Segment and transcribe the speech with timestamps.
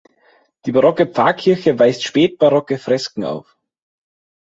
[0.65, 3.55] Die barocke Pfarrkirche weist spätbarocke Fresken auf.